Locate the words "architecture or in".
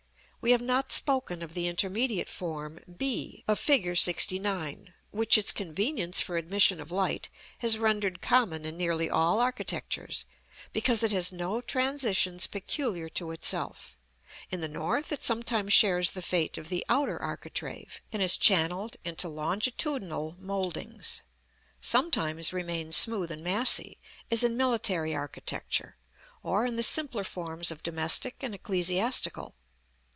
25.13-26.77